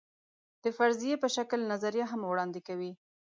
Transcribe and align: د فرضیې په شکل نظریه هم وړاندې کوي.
د 0.63 0.65
فرضیې 0.77 1.15
په 1.23 1.27
شکل 1.35 1.59
نظریه 1.71 2.05
هم 2.11 2.21
وړاندې 2.25 2.59
کوي. 2.67 2.91